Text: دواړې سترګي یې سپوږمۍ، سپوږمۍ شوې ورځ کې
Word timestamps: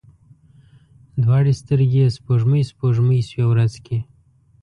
دواړې 1.23 1.51
سترګي 1.61 1.97
یې 2.05 2.13
سپوږمۍ، 2.17 2.61
سپوږمۍ 2.69 3.21
شوې 3.29 3.45
ورځ 3.51 3.73
کې 3.85 3.99